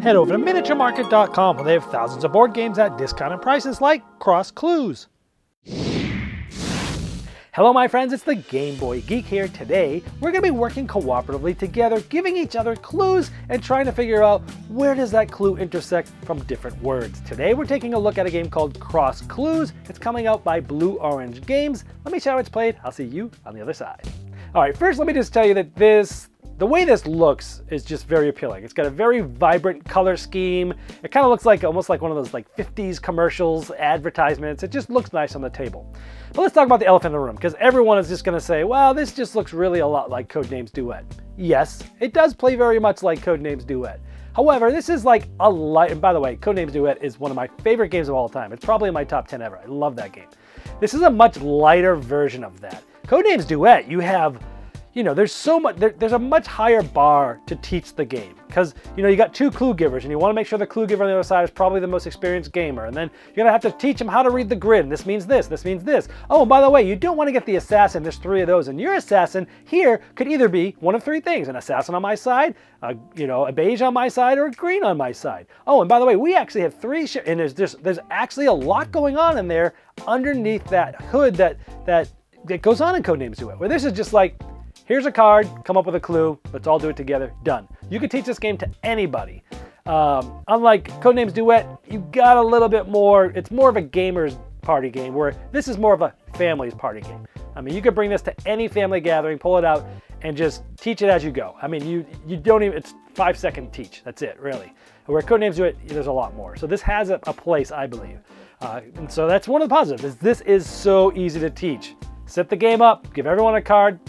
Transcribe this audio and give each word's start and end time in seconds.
Head 0.00 0.16
over 0.16 0.32
to 0.32 0.38
miniaturemarket.com 0.38 1.56
where 1.56 1.64
they 1.64 1.74
have 1.74 1.84
thousands 1.90 2.24
of 2.24 2.32
board 2.32 2.54
games 2.54 2.78
at 2.78 2.96
discounted 2.96 3.42
prices 3.42 3.82
like 3.82 4.02
Cross 4.18 4.52
Clues. 4.52 5.08
Hello, 7.52 7.74
my 7.74 7.86
friends, 7.86 8.14
it's 8.14 8.22
the 8.22 8.36
Game 8.36 8.78
Boy 8.78 9.02
Geek 9.02 9.26
here. 9.26 9.48
Today, 9.48 10.02
we're 10.20 10.30
going 10.30 10.42
to 10.42 10.52
be 10.52 10.56
working 10.56 10.86
cooperatively 10.86 11.58
together, 11.58 12.00
giving 12.02 12.34
each 12.34 12.56
other 12.56 12.74
clues 12.76 13.30
and 13.50 13.62
trying 13.62 13.84
to 13.84 13.92
figure 13.92 14.22
out 14.22 14.40
where 14.70 14.94
does 14.94 15.10
that 15.10 15.30
clue 15.30 15.58
intersect 15.58 16.10
from 16.24 16.42
different 16.44 16.80
words. 16.80 17.20
Today, 17.20 17.52
we're 17.52 17.66
taking 17.66 17.92
a 17.92 17.98
look 17.98 18.16
at 18.16 18.24
a 18.24 18.30
game 18.30 18.48
called 18.48 18.80
Cross 18.80 19.22
Clues. 19.22 19.74
It's 19.90 19.98
coming 19.98 20.26
out 20.26 20.42
by 20.42 20.60
Blue 20.60 20.94
Orange 21.00 21.44
Games. 21.44 21.84
Let 22.06 22.12
me 22.12 22.20
show 22.20 22.30
how 22.30 22.38
it's 22.38 22.48
played. 22.48 22.76
I'll 22.84 22.92
see 22.92 23.04
you 23.04 23.30
on 23.44 23.54
the 23.54 23.60
other 23.60 23.74
side. 23.74 24.08
All 24.54 24.62
right, 24.62 24.74
first, 24.74 24.98
let 24.98 25.06
me 25.06 25.12
just 25.12 25.34
tell 25.34 25.46
you 25.46 25.52
that 25.54 25.76
this 25.76 26.29
the 26.60 26.66
way 26.66 26.84
this 26.84 27.06
looks 27.06 27.62
is 27.70 27.82
just 27.82 28.06
very 28.06 28.28
appealing. 28.28 28.64
It's 28.64 28.74
got 28.74 28.84
a 28.84 28.90
very 28.90 29.22
vibrant 29.22 29.82
color 29.82 30.14
scheme. 30.14 30.74
It 31.02 31.10
kind 31.10 31.24
of 31.24 31.30
looks 31.30 31.46
like 31.46 31.64
almost 31.64 31.88
like 31.88 32.02
one 32.02 32.10
of 32.10 32.18
those 32.18 32.34
like 32.34 32.54
50s 32.54 33.00
commercials, 33.00 33.70
advertisements. 33.70 34.62
It 34.62 34.70
just 34.70 34.90
looks 34.90 35.14
nice 35.14 35.34
on 35.34 35.40
the 35.40 35.48
table. 35.48 35.90
But 36.34 36.42
let's 36.42 36.54
talk 36.54 36.66
about 36.66 36.78
the 36.78 36.86
elephant 36.86 37.14
in 37.14 37.18
the 37.18 37.24
room 37.24 37.34
because 37.34 37.54
everyone 37.58 37.96
is 37.96 38.08
just 38.08 38.24
going 38.24 38.38
to 38.38 38.44
say, 38.44 38.64
well, 38.64 38.92
this 38.92 39.14
just 39.14 39.34
looks 39.34 39.54
really 39.54 39.78
a 39.78 39.86
lot 39.86 40.10
like 40.10 40.30
Codenames 40.30 40.70
Duet. 40.70 41.06
Yes, 41.38 41.82
it 41.98 42.12
does 42.12 42.34
play 42.34 42.56
very 42.56 42.78
much 42.78 43.02
like 43.02 43.20
Codenames 43.20 43.66
Duet. 43.66 43.98
However, 44.36 44.70
this 44.70 44.90
is 44.90 45.02
like 45.02 45.28
a 45.40 45.48
light, 45.48 45.92
and 45.92 46.00
by 46.00 46.12
the 46.12 46.20
way, 46.20 46.36
Codenames 46.36 46.72
Duet 46.72 47.02
is 47.02 47.18
one 47.18 47.30
of 47.30 47.36
my 47.38 47.48
favorite 47.64 47.88
games 47.88 48.10
of 48.10 48.16
all 48.16 48.28
time. 48.28 48.52
It's 48.52 48.66
probably 48.66 48.88
in 48.88 48.94
my 48.94 49.04
top 49.04 49.26
10 49.26 49.40
ever. 49.40 49.56
I 49.56 49.64
love 49.64 49.96
that 49.96 50.12
game. 50.12 50.28
This 50.78 50.92
is 50.92 51.00
a 51.00 51.10
much 51.10 51.38
lighter 51.38 51.96
version 51.96 52.44
of 52.44 52.60
that. 52.60 52.84
Codenames 53.06 53.46
Duet, 53.46 53.90
you 53.90 54.00
have 54.00 54.38
you 54.92 55.04
know, 55.04 55.14
there's 55.14 55.32
so 55.32 55.60
much, 55.60 55.76
there, 55.76 55.90
there's 55.90 56.12
a 56.12 56.18
much 56.18 56.46
higher 56.46 56.82
bar 56.82 57.40
to 57.46 57.54
teach 57.56 57.94
the 57.94 58.04
game 58.04 58.34
because, 58.48 58.74
you 58.96 59.04
know, 59.04 59.08
you 59.08 59.16
got 59.16 59.32
two 59.32 59.48
clue 59.48 59.72
givers 59.72 60.02
and 60.04 60.10
you 60.10 60.18
want 60.18 60.30
to 60.30 60.34
make 60.34 60.48
sure 60.48 60.58
the 60.58 60.66
clue 60.66 60.84
giver 60.84 61.04
on 61.04 61.08
the 61.08 61.14
other 61.14 61.22
side 61.22 61.44
is 61.44 61.50
probably 61.50 61.78
the 61.78 61.86
most 61.86 62.06
experienced 62.06 62.50
gamer. 62.50 62.86
And 62.86 62.96
then 62.96 63.08
you're 63.26 63.36
going 63.36 63.46
to 63.46 63.52
have 63.52 63.62
to 63.62 63.70
teach 63.70 63.98
them 63.98 64.08
how 64.08 64.24
to 64.24 64.30
read 64.30 64.48
the 64.48 64.56
grid. 64.56 64.82
And 64.82 64.90
this 64.90 65.06
means 65.06 65.26
this, 65.26 65.46
this 65.46 65.64
means 65.64 65.84
this. 65.84 66.08
Oh, 66.28 66.44
by 66.44 66.60
the 66.60 66.68
way, 66.68 66.84
you 66.84 66.96
don't 66.96 67.16
want 67.16 67.28
to 67.28 67.32
get 67.32 67.46
the 67.46 67.54
assassin. 67.56 68.02
There's 68.02 68.16
three 68.16 68.40
of 68.40 68.48
those. 68.48 68.66
And 68.66 68.80
your 68.80 68.94
assassin 68.94 69.46
here 69.64 70.00
could 70.16 70.26
either 70.26 70.48
be 70.48 70.74
one 70.80 70.96
of 70.96 71.04
three 71.04 71.20
things, 71.20 71.46
an 71.46 71.54
assassin 71.54 71.94
on 71.94 72.02
my 72.02 72.16
side, 72.16 72.56
a, 72.82 72.96
you 73.14 73.28
know, 73.28 73.46
a 73.46 73.52
beige 73.52 73.82
on 73.82 73.94
my 73.94 74.08
side 74.08 74.38
or 74.38 74.46
a 74.46 74.50
green 74.50 74.82
on 74.82 74.96
my 74.96 75.12
side. 75.12 75.46
Oh, 75.68 75.82
and 75.82 75.88
by 75.88 76.00
the 76.00 76.04
way, 76.04 76.16
we 76.16 76.34
actually 76.34 76.62
have 76.62 76.74
three, 76.74 77.06
and 77.26 77.38
there's, 77.38 77.54
there's, 77.54 77.74
there's 77.76 78.00
actually 78.10 78.46
a 78.46 78.52
lot 78.52 78.90
going 78.90 79.16
on 79.16 79.38
in 79.38 79.46
there 79.46 79.74
underneath 80.08 80.64
that 80.64 81.00
hood 81.02 81.36
that, 81.36 81.58
that, 81.86 82.10
that 82.46 82.62
goes 82.62 82.80
on 82.80 82.96
in 82.96 83.04
Codenames 83.04 83.36
Duet, 83.36 83.58
where 83.60 83.68
this 83.68 83.84
is 83.84 83.92
just 83.92 84.12
like, 84.12 84.40
Here's 84.90 85.06
a 85.06 85.12
card, 85.12 85.48
come 85.62 85.76
up 85.76 85.86
with 85.86 85.94
a 85.94 86.00
clue, 86.00 86.36
let's 86.52 86.66
all 86.66 86.80
do 86.80 86.88
it 86.88 86.96
together, 86.96 87.32
done. 87.44 87.68
You 87.90 88.00
can 88.00 88.08
teach 88.08 88.24
this 88.24 88.40
game 88.40 88.58
to 88.58 88.68
anybody. 88.82 89.44
Um, 89.86 90.42
unlike 90.48 90.88
Codenames 91.00 91.32
Duet, 91.32 91.64
you 91.88 92.00
got 92.10 92.36
a 92.36 92.42
little 92.42 92.68
bit 92.68 92.88
more, 92.88 93.26
it's 93.26 93.52
more 93.52 93.68
of 93.68 93.76
a 93.76 93.82
gamer's 93.82 94.36
party 94.62 94.90
game, 94.90 95.14
where 95.14 95.36
this 95.52 95.68
is 95.68 95.78
more 95.78 95.94
of 95.94 96.02
a 96.02 96.12
family's 96.34 96.74
party 96.74 97.02
game. 97.02 97.24
I 97.54 97.60
mean, 97.60 97.76
you 97.76 97.82
could 97.82 97.94
bring 97.94 98.10
this 98.10 98.20
to 98.22 98.34
any 98.46 98.66
family 98.66 98.98
gathering, 98.98 99.38
pull 99.38 99.56
it 99.58 99.64
out, 99.64 99.86
and 100.22 100.36
just 100.36 100.64
teach 100.76 101.02
it 101.02 101.08
as 101.08 101.22
you 101.22 101.30
go. 101.30 101.54
I 101.62 101.68
mean, 101.68 101.86
you 101.86 102.04
you 102.26 102.36
don't 102.36 102.64
even, 102.64 102.76
it's 102.76 102.94
five 103.14 103.38
second 103.38 103.72
teach, 103.72 104.02
that's 104.02 104.22
it, 104.22 104.40
really. 104.40 104.74
Where 105.06 105.22
Codenames 105.22 105.54
Duet, 105.54 105.76
there's 105.86 106.08
a 106.08 106.12
lot 106.12 106.34
more. 106.34 106.56
So 106.56 106.66
this 106.66 106.82
has 106.82 107.10
a, 107.10 107.20
a 107.28 107.32
place, 107.32 107.70
I 107.70 107.86
believe. 107.86 108.18
Uh, 108.60 108.80
and 108.96 109.08
so 109.08 109.28
that's 109.28 109.46
one 109.46 109.62
of 109.62 109.68
the 109.68 109.72
positives, 109.72 110.02
is 110.02 110.16
this 110.16 110.40
is 110.40 110.68
so 110.68 111.16
easy 111.16 111.38
to 111.38 111.48
teach. 111.48 111.94
Set 112.26 112.48
the 112.48 112.56
game 112.56 112.82
up, 112.82 113.14
give 113.14 113.28
everyone 113.28 113.54
a 113.54 113.62
card, 113.62 114.00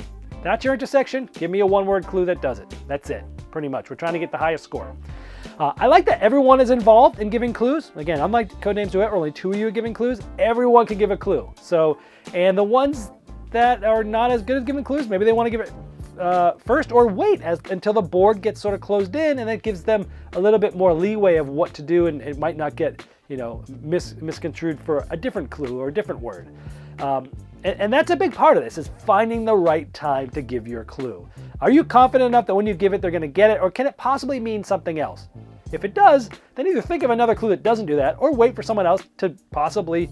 that's 0.44 0.66
your 0.66 0.74
intersection. 0.74 1.30
Give 1.34 1.52
me 1.52 1.60
a 1.60 1.66
one 1.66 1.86
word 1.86 2.06
clue 2.06 2.26
that 2.26 2.42
does 2.42 2.60
it. 2.60 2.74
That's 2.88 3.10
it, 3.10 3.24
pretty 3.52 3.68
much. 3.68 3.90
We're 3.90 3.96
trying 3.96 4.14
to 4.14 4.20
get 4.20 4.32
the 4.32 4.38
highest 4.38 4.64
score. 4.64 4.96
Uh, 5.60 5.74
I 5.78 5.88
like 5.88 6.06
that 6.06 6.22
everyone 6.22 6.60
is 6.60 6.70
involved 6.70 7.20
in 7.20 7.30
giving 7.30 7.54
clues. 7.54 7.92
Again, 7.96 8.20
unlike 8.20 8.50
Codenames 8.62 8.92
Duet, 8.92 9.10
where 9.10 9.16
only 9.16 9.32
two 9.32 9.52
of 9.52 9.58
you 9.58 9.68
are 9.68 9.72
giving 9.72 9.94
clues, 9.94 10.20
everyone 10.40 10.86
can 10.86 10.98
give 10.98 11.12
a 11.12 11.18
clue. 11.18 11.52
So, 11.62 11.98
and 12.34 12.58
the 12.58 12.64
ones 12.64 13.12
that 13.52 13.84
are 13.84 14.04
not 14.04 14.32
as 14.32 14.42
good 14.42 14.58
at 14.58 14.66
giving 14.66 14.84
clues, 14.84 15.08
maybe 15.08 15.26
they 15.26 15.34
want 15.34 15.46
to 15.46 15.52
give 15.52 15.62
it 15.62 15.72
uh, 16.20 16.54
first 16.66 16.92
or 16.92 17.08
wait 17.08 17.42
as, 17.42 17.60
until 17.70 17.94
the 17.94 18.02
board 18.02 18.42
gets 18.42 18.62
sort 18.62 18.74
of 18.74 18.82
closed 18.82 19.16
in 19.16 19.40
and 19.40 19.50
that 19.50 19.62
gives 19.62 19.84
them 19.84 20.08
a 20.34 20.40
little 20.40 20.60
bit 20.60 20.76
more 20.76 20.94
leeway 20.94 21.38
of 21.38 21.50
what 21.50 21.74
to 21.74 21.82
do 21.82 22.08
and 22.08 22.22
it 22.22 22.38
might 22.38 22.58
not 22.58 22.76
get, 22.76 23.06
you 23.28 23.38
know, 23.38 23.64
mis- 23.82 24.16
misconstrued 24.22 24.80
for 24.80 25.06
a 25.10 25.18
different 25.18 25.50
clue 25.50 25.80
or 25.80 25.88
a 25.88 25.94
different 25.94 26.22
word. 26.22 26.48
Um, 27.00 27.30
and 27.64 27.92
that's 27.94 28.12
a 28.12 28.16
big 28.16 28.34
part 28.34 28.58
of 28.58 28.64
this 28.64 28.78
is 28.78 28.90
finding 29.06 29.46
the 29.46 29.56
right 29.56 29.92
time 29.94 30.30
to 30.32 30.42
give 30.42 30.68
your 30.68 30.84
clue. 30.84 31.30
Are 31.60 31.70
you 31.70 31.84
confident 31.84 32.28
enough 32.28 32.48
that 32.48 32.56
when 32.56 32.66
you 32.66 32.74
give 32.74 32.94
it, 32.94 33.02
they're 33.02 33.12
going 33.12 33.22
to 33.22 33.28
get 33.28 33.52
it, 33.52 33.62
or 33.62 33.70
can 33.70 33.88
it 33.88 33.98
possibly 33.98 34.40
mean 34.40 34.64
something 34.64 35.00
else? 35.00 35.28
If 35.72 35.86
it 35.86 35.94
does, 35.94 36.30
then 36.56 36.68
either 36.68 36.82
think 36.82 37.04
of 37.04 37.12
another 37.12 37.36
clue 37.36 37.50
that 37.50 37.64
doesn't 37.64 37.86
do 37.86 37.96
that, 37.96 38.16
or 38.20 38.34
wait 38.34 38.56
for 38.56 38.64
someone 38.64 38.86
else 38.86 39.04
to 39.18 39.36
possibly 39.52 40.10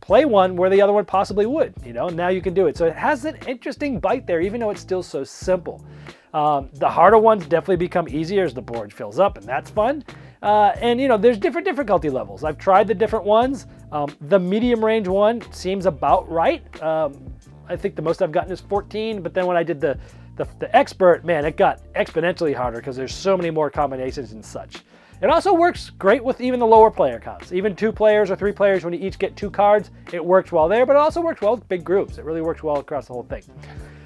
play 0.00 0.24
one 0.24 0.56
where 0.56 0.70
the 0.70 0.80
other 0.80 0.92
one 0.92 1.04
possibly 1.04 1.46
would. 1.46 1.74
You 1.84 1.92
know, 1.92 2.08
now 2.08 2.28
you 2.28 2.40
can 2.40 2.54
do 2.54 2.66
it. 2.66 2.76
So 2.76 2.86
it 2.86 2.96
has 2.96 3.24
an 3.24 3.36
interesting 3.46 4.00
bite 4.00 4.26
there, 4.26 4.40
even 4.40 4.60
though 4.60 4.70
it's 4.70 4.80
still 4.80 5.02
so 5.02 5.22
simple. 5.24 5.84
Um, 6.32 6.70
the 6.74 6.88
harder 6.88 7.18
ones 7.18 7.46
definitely 7.46 7.76
become 7.76 8.08
easier 8.08 8.44
as 8.44 8.54
the 8.54 8.62
board 8.62 8.92
fills 8.92 9.18
up, 9.18 9.36
and 9.36 9.46
that's 9.46 9.70
fun. 9.70 10.04
Uh, 10.42 10.72
and 10.76 11.00
you 11.00 11.08
know, 11.08 11.16
there's 11.16 11.38
different 11.38 11.66
difficulty 11.66 12.08
levels. 12.08 12.44
I've 12.44 12.58
tried 12.58 12.88
the 12.88 12.94
different 12.94 13.24
ones. 13.24 13.66
Um, 13.92 14.14
the 14.22 14.38
medium 14.38 14.84
range 14.84 15.08
one 15.08 15.40
seems 15.52 15.86
about 15.86 16.30
right. 16.30 16.62
Um, 16.82 17.32
I 17.68 17.76
think 17.76 17.94
the 17.94 18.02
most 18.02 18.22
I've 18.22 18.32
gotten 18.32 18.50
is 18.50 18.60
14, 18.60 19.22
but 19.22 19.34
then 19.34 19.46
when 19.46 19.56
I 19.56 19.62
did 19.62 19.80
the 19.80 19.98
the, 20.36 20.48
the 20.58 20.74
expert, 20.74 21.22
man, 21.22 21.44
it 21.44 21.58
got 21.58 21.80
exponentially 21.92 22.54
harder 22.54 22.78
because 22.78 22.96
there's 22.96 23.14
so 23.14 23.36
many 23.36 23.50
more 23.50 23.68
combinations 23.68 24.32
and 24.32 24.42
such. 24.42 24.76
It 25.20 25.28
also 25.28 25.52
works 25.52 25.90
great 25.90 26.24
with 26.24 26.40
even 26.40 26.58
the 26.58 26.66
lower 26.66 26.90
player 26.90 27.20
counts. 27.20 27.52
Even 27.52 27.76
two 27.76 27.92
players 27.92 28.30
or 28.30 28.36
three 28.36 28.52
players, 28.52 28.82
when 28.82 28.94
you 28.94 29.06
each 29.06 29.18
get 29.18 29.36
two 29.36 29.50
cards, 29.50 29.90
it 30.14 30.24
works 30.24 30.50
well 30.50 30.66
there, 30.66 30.86
but 30.86 30.96
it 30.96 30.98
also 30.98 31.20
works 31.20 31.42
well 31.42 31.56
with 31.56 31.68
big 31.68 31.84
groups. 31.84 32.16
It 32.16 32.24
really 32.24 32.40
works 32.40 32.62
well 32.62 32.78
across 32.78 33.06
the 33.08 33.12
whole 33.12 33.24
thing. 33.24 33.42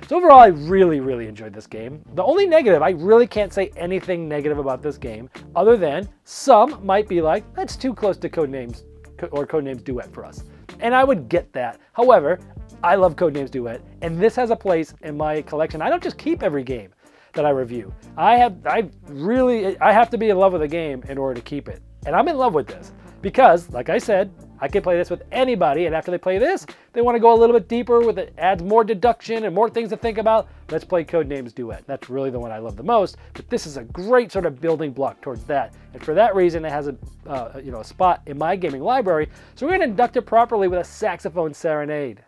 So 0.06 0.18
overall, 0.18 0.40
I 0.40 0.48
really, 0.48 1.00
really 1.00 1.28
enjoyed 1.28 1.54
this 1.54 1.66
game. 1.66 2.04
The 2.14 2.22
only 2.22 2.46
negative, 2.46 2.82
I 2.82 2.90
really 2.90 3.26
can't 3.26 3.54
say 3.54 3.70
anything 3.74 4.28
negative 4.28 4.58
about 4.58 4.82
this 4.82 4.98
game, 4.98 5.30
other 5.56 5.78
than 5.78 6.06
some 6.24 6.84
might 6.84 7.08
be 7.08 7.22
like, 7.22 7.42
that's 7.54 7.74
too 7.74 7.94
close 7.94 8.18
to 8.18 8.28
Codenames 8.28 8.82
or 9.30 9.46
Codenames 9.46 9.82
Duet 9.82 10.12
for 10.12 10.26
us. 10.26 10.44
And 10.80 10.94
I 10.94 11.04
would 11.04 11.30
get 11.30 11.50
that. 11.54 11.80
However, 11.94 12.38
I 12.82 12.96
love 12.96 13.16
Codenames 13.16 13.50
Duet, 13.50 13.80
and 14.02 14.20
this 14.20 14.36
has 14.36 14.50
a 14.50 14.56
place 14.56 14.92
in 15.00 15.16
my 15.16 15.40
collection. 15.40 15.80
I 15.80 15.88
don't 15.88 16.02
just 16.02 16.18
keep 16.18 16.42
every 16.42 16.64
game 16.64 16.92
that 17.32 17.46
I 17.46 17.50
review. 17.50 17.90
I 18.18 18.36
have, 18.36 18.58
I 18.66 18.90
really, 19.06 19.80
I 19.80 19.90
have 19.90 20.10
to 20.10 20.18
be 20.18 20.28
in 20.28 20.36
love 20.36 20.52
with 20.52 20.62
a 20.62 20.68
game 20.68 21.02
in 21.08 21.16
order 21.16 21.34
to 21.34 21.42
keep 21.42 21.66
it. 21.66 21.80
And 22.04 22.14
I'm 22.14 22.28
in 22.28 22.36
love 22.36 22.52
with 22.52 22.66
this 22.66 22.92
because, 23.22 23.70
like 23.70 23.88
I 23.88 23.96
said, 23.96 24.30
I 24.60 24.68
can 24.68 24.82
play 24.82 24.96
this 24.96 25.10
with 25.10 25.22
anybody, 25.32 25.86
and 25.86 25.94
after 25.94 26.10
they 26.10 26.18
play 26.18 26.38
this, 26.38 26.66
they 26.92 27.02
want 27.02 27.16
to 27.16 27.20
go 27.20 27.34
a 27.34 27.38
little 27.38 27.58
bit 27.58 27.68
deeper 27.68 28.00
with 28.00 28.18
it, 28.18 28.32
adds 28.38 28.62
more 28.62 28.84
deduction 28.84 29.44
and 29.44 29.54
more 29.54 29.68
things 29.68 29.90
to 29.90 29.96
think 29.96 30.18
about. 30.18 30.48
Let's 30.70 30.84
play 30.84 31.04
Codenames 31.04 31.54
Duet. 31.54 31.84
That's 31.86 32.08
really 32.08 32.30
the 32.30 32.38
one 32.38 32.52
I 32.52 32.58
love 32.58 32.76
the 32.76 32.82
most. 32.82 33.16
But 33.34 33.48
this 33.50 33.66
is 33.66 33.76
a 33.76 33.84
great 33.84 34.32
sort 34.32 34.46
of 34.46 34.60
building 34.60 34.92
block 34.92 35.20
towards 35.20 35.44
that, 35.44 35.74
and 35.92 36.02
for 36.02 36.14
that 36.14 36.34
reason, 36.34 36.64
it 36.64 36.72
has 36.72 36.88
a 36.88 36.96
uh, 37.26 37.60
you 37.62 37.72
know 37.72 37.80
a 37.80 37.84
spot 37.84 38.22
in 38.26 38.38
my 38.38 38.56
gaming 38.56 38.82
library. 38.82 39.28
So 39.54 39.66
we're 39.66 39.72
going 39.72 39.80
to 39.80 39.88
induct 39.88 40.16
it 40.16 40.22
properly 40.22 40.68
with 40.68 40.80
a 40.80 40.84
saxophone 40.84 41.52
serenade. 41.54 42.22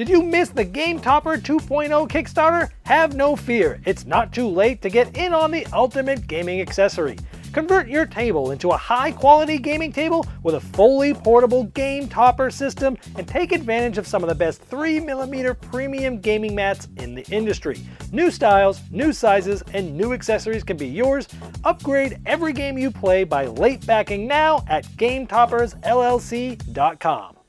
Did 0.00 0.08
you 0.08 0.22
miss 0.22 0.48
the 0.48 0.64
Game 0.64 0.98
Topper 0.98 1.36
2.0 1.36 2.08
Kickstarter? 2.08 2.70
Have 2.86 3.14
no 3.14 3.36
fear, 3.36 3.82
it's 3.84 4.06
not 4.06 4.32
too 4.32 4.48
late 4.48 4.80
to 4.80 4.88
get 4.88 5.14
in 5.14 5.34
on 5.34 5.50
the 5.50 5.66
ultimate 5.74 6.26
gaming 6.26 6.62
accessory. 6.62 7.18
Convert 7.52 7.86
your 7.86 8.06
table 8.06 8.52
into 8.52 8.70
a 8.70 8.76
high 8.78 9.12
quality 9.12 9.58
gaming 9.58 9.92
table 9.92 10.24
with 10.42 10.54
a 10.54 10.60
fully 10.60 11.12
portable 11.12 11.64
Game 11.64 12.08
Topper 12.08 12.48
system 12.48 12.96
and 13.16 13.28
take 13.28 13.52
advantage 13.52 13.98
of 13.98 14.06
some 14.06 14.22
of 14.22 14.30
the 14.30 14.34
best 14.34 14.66
3mm 14.70 15.60
premium 15.60 16.18
gaming 16.18 16.54
mats 16.54 16.88
in 16.96 17.14
the 17.14 17.26
industry. 17.26 17.78
New 18.10 18.30
styles, 18.30 18.80
new 18.90 19.12
sizes, 19.12 19.62
and 19.74 19.94
new 19.94 20.14
accessories 20.14 20.64
can 20.64 20.78
be 20.78 20.88
yours. 20.88 21.28
Upgrade 21.64 22.18
every 22.24 22.54
game 22.54 22.78
you 22.78 22.90
play 22.90 23.22
by 23.22 23.44
late 23.44 23.84
backing 23.84 24.26
now 24.26 24.64
at 24.66 24.86
GameToppersLLC.com. 24.96 27.39